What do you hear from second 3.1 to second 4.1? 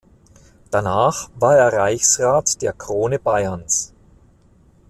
Bayerns.